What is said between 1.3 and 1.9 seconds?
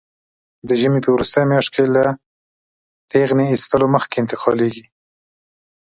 میاشت کې